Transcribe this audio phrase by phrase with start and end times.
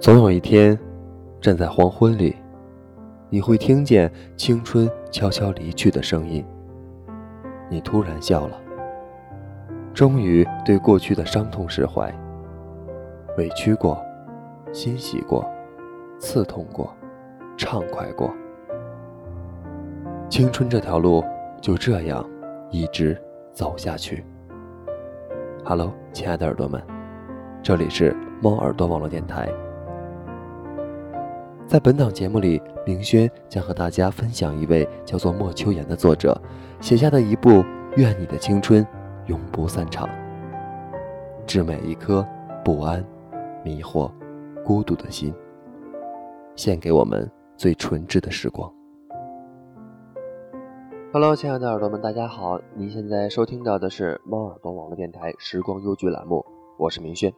[0.00, 0.78] 总有一天，
[1.40, 2.36] 站在黄昏里，
[3.28, 6.44] 你会听见青春悄悄离去的声音。
[7.68, 8.56] 你突然笑了，
[9.92, 12.14] 终于对过去的伤痛释怀。
[13.36, 14.00] 委屈过，
[14.72, 15.44] 欣喜过，
[16.20, 16.94] 刺痛过，
[17.56, 18.32] 畅快过。
[20.28, 21.24] 青春这条路
[21.60, 22.24] 就这样
[22.70, 23.20] 一直
[23.52, 24.24] 走下去。
[25.64, 26.80] Hello，亲爱的耳朵们，
[27.64, 29.48] 这里是猫耳朵网络电台。
[31.68, 36.40] 在本档节目里，明轩将和大家分享一位叫做莫秋言的作者
[36.80, 37.50] 写下的一部
[37.98, 38.84] 《愿你的青春
[39.26, 40.08] 永不散场》，
[41.46, 42.26] 致每一颗
[42.64, 43.04] 不安、
[43.62, 44.10] 迷惑、
[44.64, 45.34] 孤独的心，
[46.56, 48.72] 献给我们最纯挚的时光。
[51.12, 52.58] Hello，亲爱的耳朵们，大家好！
[52.76, 56.42] 您现在收听到的是猫耳朵网络电台《时光优剧》栏目，
[56.78, 57.30] 我是明轩。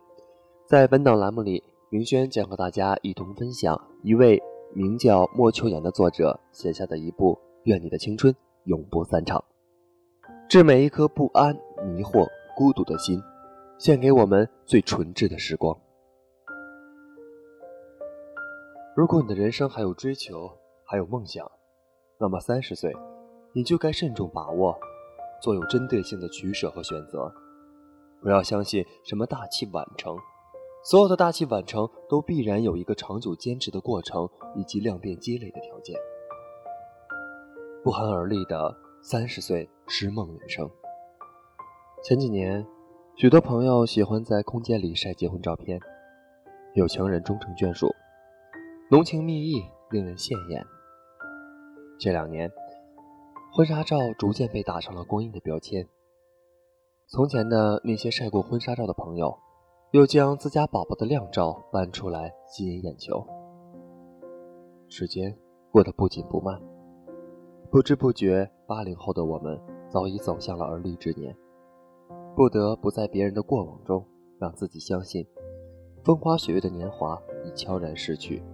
[0.67, 4.41] 在本档栏目里，明轩将和大家一同分享一位
[4.73, 9.45] 名叫莫秋言的作者写下的一部《愿你的青春永不散场》，
[10.49, 11.53] 致每一颗不安、
[11.85, 13.21] 迷惑、孤独的心，
[13.77, 15.77] 献给我们最纯挚的时光。
[18.95, 20.49] 如果你的人生还有追求，
[20.85, 21.51] 还有梦想，
[22.21, 22.95] 那么三十岁。
[23.53, 24.79] 你就该慎重把握，
[25.43, 27.35] 做有针对性的取舍和选择，
[28.23, 30.17] 不要相信什么大器晚成，
[30.83, 35.95] 所有的大器晚成都必然有一个长久坚持的过程以及量变积累的条件。
[37.85, 40.71] 不寒而栗的三十岁诗梦人生。
[42.03, 42.67] 前几年，
[43.17, 45.79] 许多朋友喜欢在空间里晒结婚照片，
[46.75, 47.95] 有情人终成眷属，
[48.91, 50.65] 浓情蜜意，令人羡艳。
[51.99, 52.51] 这两年。
[53.53, 55.89] 婚纱照逐渐被打上了光阴的标签。
[57.09, 59.37] 从前的那些晒过婚纱照的朋友，
[59.93, 63.27] 又将自家宝宝的靓照搬出来吸引眼球。
[64.89, 65.37] 时间
[65.73, 66.63] 过得不紧不慢，
[67.73, 71.37] 不知不觉，八零后的我们早已走向了而立之年，
[72.37, 74.07] 不得不在别人的过往中，
[74.39, 75.27] 让自己相信，
[76.05, 78.45] 风花雪月的年华已悄然逝去，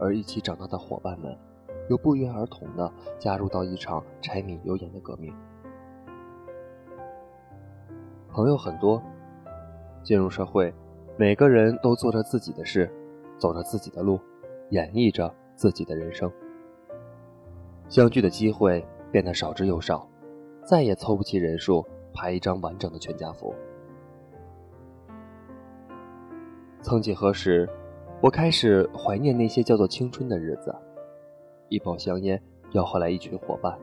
[0.00, 1.38] 而一起长大的伙伴们。
[1.88, 5.32] 又不约而同地加入到一场柴米油盐的革命。
[8.28, 9.00] 朋友很多，
[10.06, 10.72] 进入社会，
[11.16, 12.88] 每个人都做着自己的事，
[13.38, 14.20] 走着自己的路，
[14.70, 16.30] 演绎着自己的人生。
[17.88, 20.08] 相聚的机会变得少之又少，
[20.64, 21.84] 再也凑不齐人数
[22.14, 23.52] 拍一张完整的全家福。
[26.80, 27.68] 曾几何时，
[28.20, 30.72] 我开始怀念那些叫做青春的日子。
[31.68, 32.40] 一包香烟
[32.70, 33.76] 要换来一群伙伴，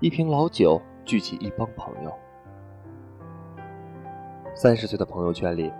[0.00, 2.12] 一瓶老酒聚起一帮朋友。
[4.60, 5.72] 三十岁的朋友圈里，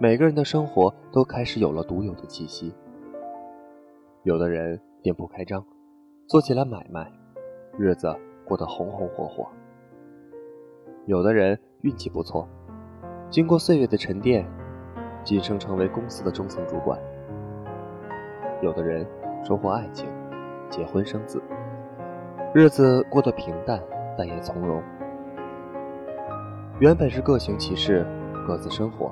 [0.00, 2.74] 每个人的生活都开始有了独有的气息。
[4.24, 5.64] 有的人店铺开张，
[6.26, 7.08] 做起了买卖，
[7.78, 8.12] 日子
[8.44, 9.46] 过得红红火火；
[11.04, 12.48] 有的人运气不错，
[13.30, 14.44] 经过岁月的沉淀，
[15.22, 16.98] 晋升成为公司的中层主管；
[18.60, 19.06] 有的人
[19.44, 20.08] 收获爱情。
[20.68, 21.40] 结婚生子，
[22.52, 23.80] 日子过得平淡，
[24.18, 24.82] 但也从容。
[26.78, 28.06] 原本是各行其事，
[28.46, 29.10] 各自生活，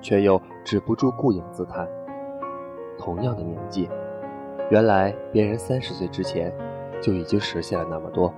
[0.00, 1.88] 却又止不住顾影自叹。
[2.96, 3.90] 同样的年纪，
[4.70, 6.54] 原来别人三十岁之前
[7.00, 8.32] 就已经实现了那么多，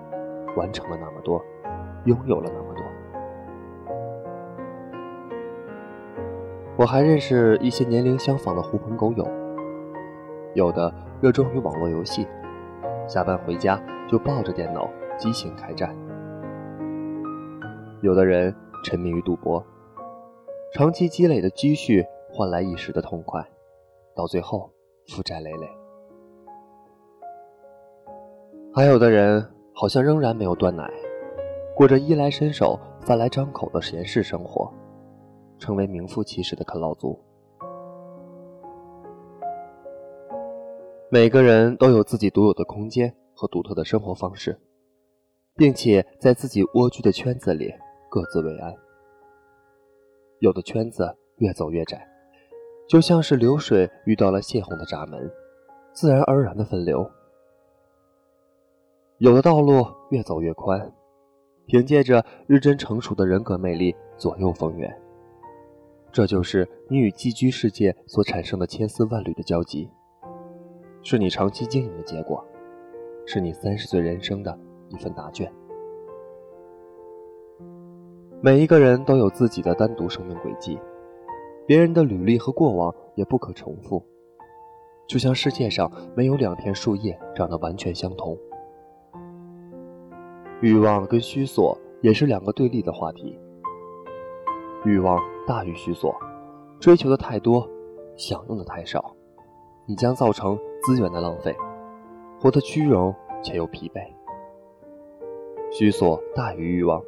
[0.56, 1.44] 完成了那么多，
[2.06, 2.82] 拥有了那么多。
[6.78, 9.28] 我还认识一些年龄相仿的狐朋狗友，
[10.54, 10.92] 有的。
[11.20, 12.26] 热衷于网络游戏，
[13.06, 15.94] 下班回家就抱着电脑激情开战。
[18.02, 18.52] 有的人
[18.82, 19.64] 沉迷于赌博，
[20.72, 23.40] 长期积累的积蓄换来一时的痛快，
[24.16, 24.68] 到最后
[25.06, 25.68] 负债累累。
[28.74, 30.90] 还有的人好像仍然没有断奶，
[31.76, 34.68] 过着衣来伸手、饭来张口的闲适生活，
[35.60, 37.16] 成为名副其实的啃老族。
[41.08, 44.58] 每个人都有自己独有的空间和独特的生活方式，
[45.54, 47.72] 并且在自己蜗居的圈子里
[48.12, 48.74] 各自为安。
[50.40, 52.06] 有的圈子越走越窄，
[52.86, 55.32] 就像是流水遇到了泄洪的闸门，
[55.94, 57.10] 自然而然的分流；
[59.16, 60.92] 有的道路越走越宽，
[61.64, 64.94] 凭借着日臻成熟的人格魅力左右逢源。
[66.12, 69.88] 这就是你与寄居世界所产生的千丝万缕的交集。
[71.02, 72.44] 是你长期经营的结果，
[73.24, 74.58] 是你三十岁人生的
[74.90, 75.50] 一份答卷。
[78.44, 80.76] 每一个人都有自己的单独生命轨迹，
[81.64, 84.04] 别人的履历和过往也不可重复。
[85.06, 88.36] 就像世界上没有两片树叶长得完全相同。
[90.60, 93.38] 欲望跟虚索也是两个对立的话题。
[94.84, 95.16] 欲望
[95.46, 96.12] 大于虚索，
[96.80, 97.64] 追求的太多，
[98.16, 99.14] 享用的太少，
[99.86, 101.54] 你将造成资源的浪费，
[102.40, 104.02] 活得虚荣且又疲惫。
[105.70, 107.00] 虚索大于欲望，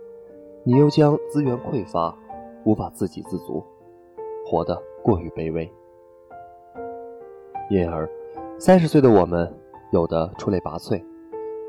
[0.66, 2.16] 你又将资源匮乏，
[2.64, 3.62] 无法自给自足，
[4.46, 5.70] 活得过于卑微。
[7.68, 8.08] 因而，
[8.58, 9.54] 三十岁的我们，
[9.92, 11.04] 有的出类拔萃，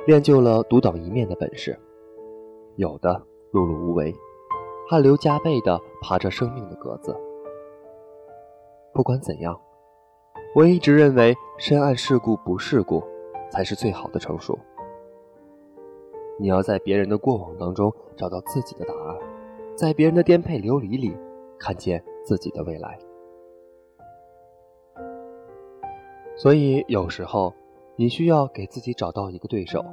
[0.08, 1.74] 练就了独当一面的本事；
[2.78, 3.22] 有的
[3.52, 4.16] 碌碌无为，
[4.90, 7.14] 汗流浃背地爬着生命的格子。
[8.94, 9.60] 不管怎样，
[10.56, 13.04] 我一直认为深谙世故不世故，
[13.52, 14.58] 才是最好的成熟。
[16.38, 19.18] 你要在别人的过往当中找到自己的答案，
[19.76, 21.16] 在别人的颠沛流离里
[21.58, 22.98] 看见自己的未来。
[26.36, 27.54] 所以，有时候
[27.96, 29.84] 你需要给自己找到一个对手，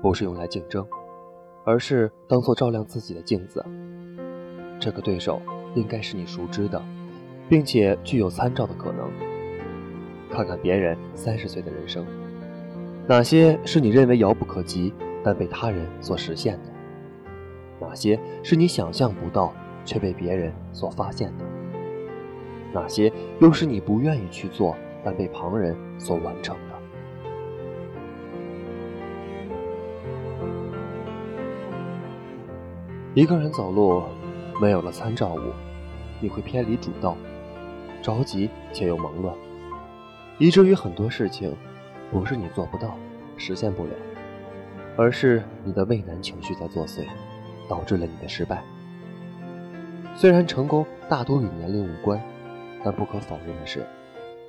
[0.00, 0.86] 不是用来竞争，
[1.64, 3.64] 而是当做照亮自己的镜子。
[4.78, 5.42] 这个对手
[5.74, 6.80] 应该是你熟知的，
[7.48, 9.10] 并且具有参照的可能。
[10.30, 12.06] 看看别人三十岁的人生，
[13.08, 16.70] 哪些是你认为遥不可及，但被他人所实现的？
[17.80, 19.52] 哪些是你想象不到，
[19.84, 21.44] 却被别人所发现的？
[22.72, 24.76] 哪些又是你不愿意去做？
[25.04, 26.74] 但被旁人所完成的。
[33.14, 34.02] 一个人走路，
[34.60, 35.52] 没有了参照物，
[36.20, 37.16] 你会偏离主道，
[38.02, 39.34] 着急且又忙乱，
[40.36, 41.56] 以至于很多事情，
[42.10, 42.96] 不是你做不到、
[43.36, 43.90] 实现不了，
[44.98, 47.06] 而是你的畏难情绪在作祟，
[47.68, 48.64] 导致了你的失败。
[50.16, 52.20] 虽然成功大多与年龄无关，
[52.82, 53.86] 但不可否认的是。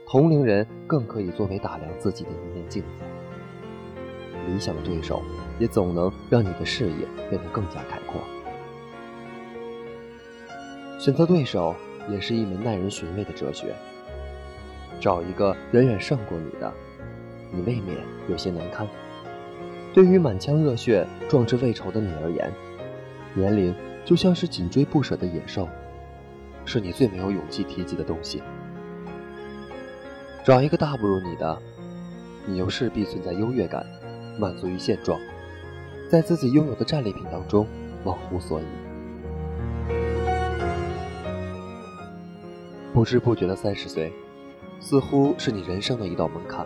[0.08, 3.04] 同龄人更可以作为打量自己的一面镜子。
[4.48, 5.22] 理想的对手
[5.60, 8.20] 也总能让你的视野变得更加开阔。
[10.98, 11.76] 选择对手
[12.10, 13.76] 也是一门耐人寻味的哲学。
[15.00, 16.74] 找一个远远胜过你的，
[17.52, 17.96] 你未免
[18.28, 18.88] 有些难堪。
[20.00, 22.50] 对于满腔热血、壮志未酬的你而言，
[23.34, 23.76] 年龄
[24.06, 25.68] 就像是紧追不舍的野兽，
[26.64, 28.42] 是你最没有勇气提及的东西。
[30.42, 31.62] 找一个大不如你的，
[32.46, 33.86] 你又势必存在优越感，
[34.40, 35.20] 满足于现状，
[36.10, 37.68] 在自己拥有的战利品当中
[38.06, 38.64] 忘乎所以。
[42.94, 44.14] 不知不觉的三十岁，
[44.80, 46.66] 似乎是你人生的一道门槛。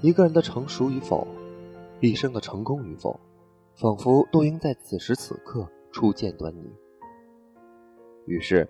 [0.00, 1.26] 一个人的成熟与否，
[2.00, 3.18] 一生的成功与否，
[3.74, 6.70] 仿佛都应在此时此刻初见端倪。
[8.26, 8.68] 于是，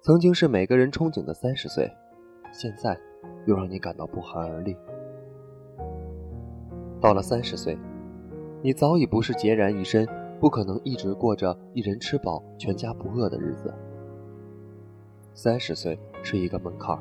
[0.00, 1.90] 曾经是每个人憧憬的三十岁，
[2.52, 2.98] 现在。
[3.46, 4.76] 又让你感到不寒而栗。
[7.00, 7.78] 到了三十岁，
[8.62, 10.06] 你早已不是孑然一身，
[10.40, 13.72] 不可能一直过着一人吃饱全家不饿的日子。
[15.34, 16.98] 三十岁是一个门槛，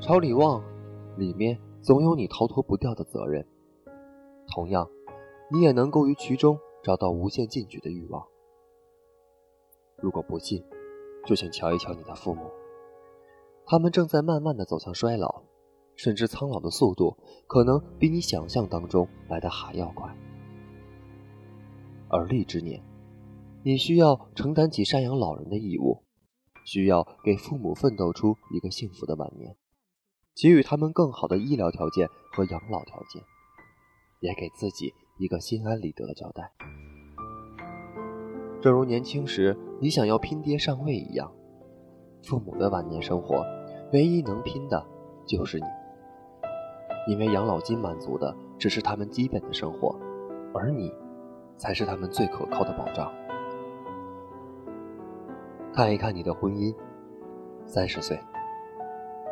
[0.00, 0.62] 朝里望，
[1.16, 3.44] 里面总有你逃脱不掉的责任。
[4.48, 4.88] 同样，
[5.52, 8.26] 你也能够于其中找到无限进取的欲望。
[9.96, 10.64] 如果不信，
[11.26, 12.42] 就请瞧一瞧你的父母。
[13.66, 15.42] 他们正在慢慢的走向衰老，
[15.94, 20.16] 甚至苍老的速度可能比你想象当中来的还要快。
[22.08, 22.82] 而立之年，
[23.62, 26.02] 你需要承担起赡养老人的义务，
[26.64, 29.54] 需要给父母奋斗出一个幸福的晚年，
[30.34, 33.22] 给予他们更好的医疗条件和养老条件，
[34.20, 36.52] 也给自己一个心安理得的交代。
[38.60, 41.32] 正如年轻时你想要拼爹上位一样，
[42.24, 43.44] 父母的晚年生活。
[43.94, 44.84] 唯一能拼的，
[45.24, 45.64] 就是你，
[47.06, 49.98] 因为养老金满足的只是他们基本的生活，
[50.52, 50.92] 而你，
[51.56, 53.10] 才是他们最可靠的保障。
[55.72, 56.74] 看一看你的婚姻，
[57.64, 58.20] 三十岁，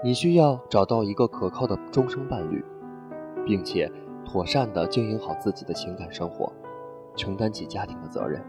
[0.03, 2.65] 你需要找到一个可靠的终生伴侣，
[3.45, 3.93] 并且
[4.27, 6.53] 妥善的经营好自己的情感生活，
[7.17, 8.43] 承担起家庭的责任。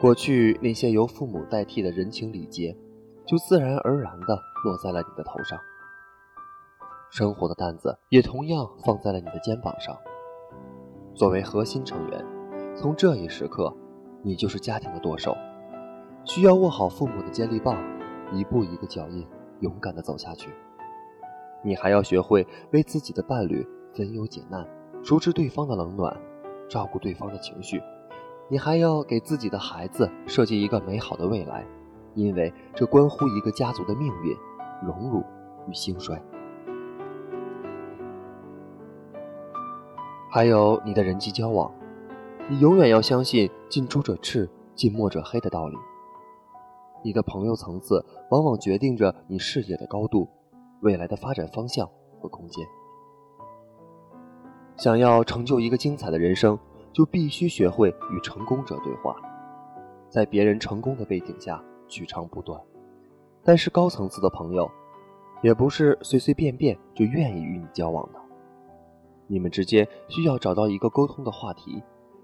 [0.00, 2.76] 过去那些由父母代替的人情礼节。
[3.26, 5.58] 就自然而然地落在了你的头上，
[7.10, 9.96] 生活的担子也同样放在了你的肩膀上。
[11.14, 12.22] 作为核心成员，
[12.76, 13.74] 从这一时刻，
[14.22, 15.34] 你就是家庭的舵手，
[16.26, 17.82] 需要握好父母的接力棒，
[18.30, 19.26] 一步一个脚印，
[19.60, 20.50] 勇敢地走下去。
[21.62, 24.66] 你还要学会为自己的伴侣分忧解难，
[25.02, 26.16] 熟知对方的冷暖，
[26.68, 27.80] 照顾对方的情绪。
[28.50, 31.64] 你还要给自己的孩子设计一个美好的未来。
[32.16, 34.36] 因为这关乎一个家族的命运、
[34.86, 35.20] 荣辱
[35.68, 36.22] 与兴衰。
[40.30, 41.74] 还有你的人际交往，
[42.48, 45.76] 你永远要相信“近朱者赤，近墨者黑”的道理。
[47.02, 50.28] 你的朋友层次往往决定着你事业的高度、
[50.82, 52.64] 未来的发展方向和空间。
[54.76, 56.58] 想要成就一个精彩的人生，
[56.92, 59.16] 就必须学会与成功者对话，
[60.08, 62.60] 在别人成功的背景下取长补短。
[63.42, 64.70] 但是高层次的朋友，
[65.42, 68.18] 也不是随随便便就愿意与你交往的。
[69.26, 71.82] 你们之间需要找到一个沟通的话题，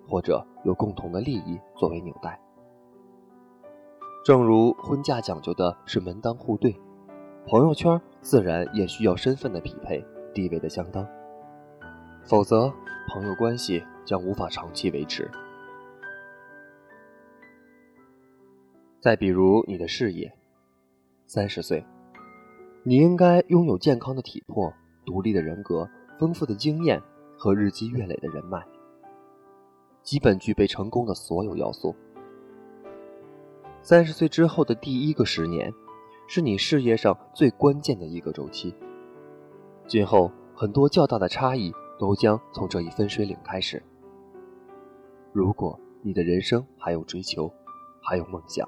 [0.08, 2.40] 或者有共同的利益作为纽带。
[4.24, 6.74] 正如婚嫁讲究的是门当户对，
[7.46, 10.04] 朋友圈自然也需要身份的匹配、
[10.34, 11.06] 地位的相当，
[12.30, 12.72] 否则
[13.08, 15.28] 朋友关系将无法长期维持。
[19.00, 20.32] 再比如你的事业，
[21.26, 21.84] 三十岁，
[22.84, 24.72] 你应该拥有健康的体魄、
[25.04, 25.90] 独立的人格。
[26.20, 27.02] 丰富的经验
[27.38, 28.62] 和日积月累的人脉，
[30.02, 31.96] 基本具备成功的所有要素。
[33.80, 35.72] 三十岁之后的第一个十年，
[36.28, 38.74] 是你事业上最关键的一个周期。
[39.88, 43.82] 今后很多较大的差异都将从这一分水岭开始。
[45.34, 47.52] 如果你的人生还有追求，
[48.00, 48.66] 还有梦想，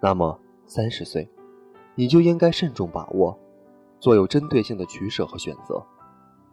[0.00, 1.28] 那么三十岁，
[1.96, 3.36] 你就应该慎重把握，
[3.98, 5.84] 做有针对性的取舍和选择。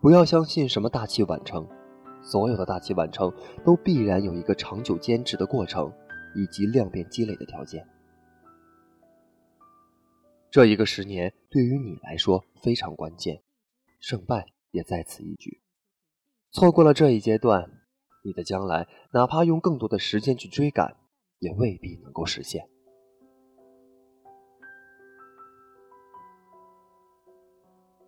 [0.01, 1.67] 不要相信什么大器晚成，
[2.23, 3.31] 所有的大器晚成
[3.63, 5.93] 都必然有一个长久坚持的过程，
[6.35, 7.87] 以及量变积累的条件。
[10.49, 13.43] 这一个十年对于你来说非常关键，
[13.99, 15.61] 胜败也在此一举。
[16.51, 17.69] 错过了这一阶段，
[18.23, 20.97] 你的将来哪怕用更多的时间去追赶，
[21.37, 22.67] 也未必能够实现。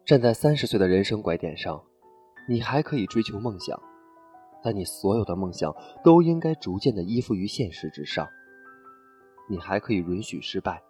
[0.04, 1.84] 站在三十岁的人生拐点上，
[2.50, 3.80] 你还可以追求梦想，
[4.64, 5.72] 但你所有的梦想
[6.04, 8.28] 都应该逐渐的依附于现实之上。
[9.50, 10.82] 你还可以允许失败，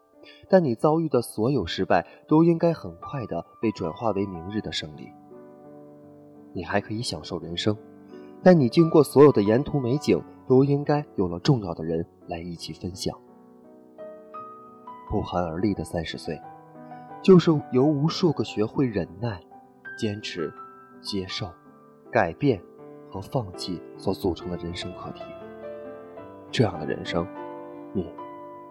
[0.49, 5.09] 但你遭遇的所有失败都应该很快的被转化为明日的胜利。
[6.53, 7.75] 你还可以享受人生，
[8.43, 13.17] 但你经过所有的沿途美景都应该有了重要的人来一起分享。
[15.09, 16.39] 不寒而栗的三十岁。
[17.23, 19.39] 就是由无数个学会忍耐、
[19.95, 20.51] 坚持、
[21.01, 21.47] 接受、
[22.11, 22.59] 改变
[23.11, 25.21] 和放弃所组成的人生课题。
[26.49, 27.27] 这样的人生，
[27.93, 28.11] 你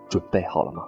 [0.09, 0.83] 准备好了吗？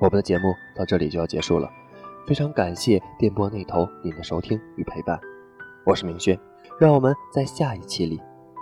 [0.00, 1.70] 我们的节目到这里就要结束了，
[2.28, 5.18] 非常感谢电波那头您的收听与陪伴，
[5.86, 6.38] 我是明轩，
[6.78, 8.20] 让我们在下一期里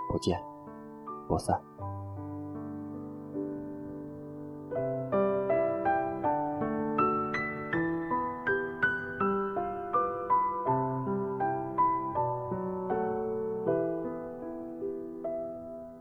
[0.09, 0.41] 不见
[1.27, 1.61] 不散。